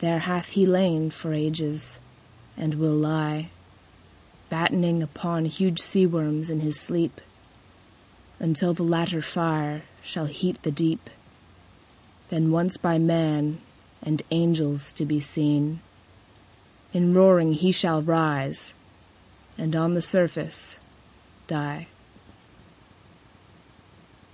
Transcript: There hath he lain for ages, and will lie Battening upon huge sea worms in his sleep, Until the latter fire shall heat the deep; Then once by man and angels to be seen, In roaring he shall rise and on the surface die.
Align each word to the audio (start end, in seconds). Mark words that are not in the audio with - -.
There 0.00 0.18
hath 0.18 0.48
he 0.50 0.66
lain 0.66 1.08
for 1.10 1.32
ages, 1.32 1.98
and 2.58 2.74
will 2.74 2.92
lie 2.92 3.48
Battening 4.50 5.02
upon 5.02 5.46
huge 5.46 5.80
sea 5.80 6.04
worms 6.04 6.50
in 6.50 6.60
his 6.60 6.78
sleep, 6.78 7.22
Until 8.38 8.74
the 8.74 8.82
latter 8.82 9.22
fire 9.22 9.84
shall 10.02 10.26
heat 10.26 10.62
the 10.62 10.70
deep; 10.70 11.08
Then 12.28 12.50
once 12.52 12.76
by 12.76 12.98
man 12.98 13.62
and 14.02 14.20
angels 14.30 14.92
to 14.92 15.06
be 15.06 15.20
seen, 15.20 15.80
In 16.92 17.14
roaring 17.14 17.54
he 17.54 17.72
shall 17.72 18.02
rise 18.02 18.74
and 19.56 19.74
on 19.74 19.94
the 19.94 20.02
surface 20.02 20.76
die. 21.46 21.86